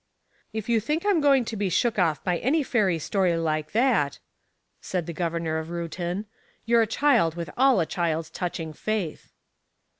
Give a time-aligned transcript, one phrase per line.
[0.51, 4.17] "If you think I'm going to be shook off by any fairy story like that,"
[4.81, 6.25] said the mayor of Reuton
[6.65, 9.31] "you're a child with all a child's touching faith."